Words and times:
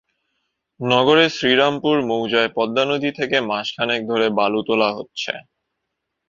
নগরের 0.79 1.29
শ্রীরামপুর 1.29 1.95
মৌজায় 2.09 2.49
পদ্মা 2.55 2.83
নদী 2.85 3.09
থেকে 3.11 3.37
মাস 3.49 3.67
খানেক 3.75 4.01
ধরে 4.07 4.27
বালু 4.37 4.61
তোলা 4.67 4.89
হচ্ছে। 4.97 5.33